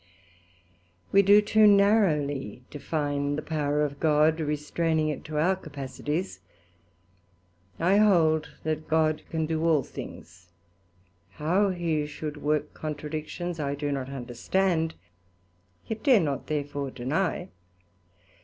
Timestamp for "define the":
2.71-3.43